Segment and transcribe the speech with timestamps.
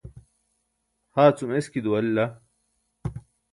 [1.15, 2.25] haa cum eski duwalila